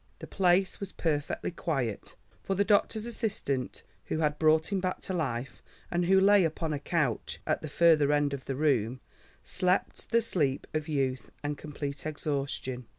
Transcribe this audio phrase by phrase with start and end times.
[0.17, 5.13] The place was perfectly quiet, for the doctor's assistant who had brought him back to
[5.13, 8.99] life, and who lay upon a couch at the further end of the room,
[9.43, 12.87] slept the sleep of youth and complete exhaustion.